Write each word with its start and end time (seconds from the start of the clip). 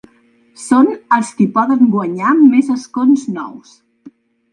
Són 0.59 0.87
els 1.17 1.29
qui 1.41 1.45
poden 1.57 1.91
guanyar 1.97 2.31
més 2.39 2.71
escons 2.77 3.27
nous. 3.37 3.75